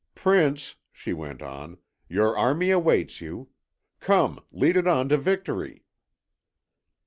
[0.15, 1.77] "Prince," she went on,
[2.09, 3.49] "your army awaits you.
[3.99, 5.83] Come, lead it on to victory."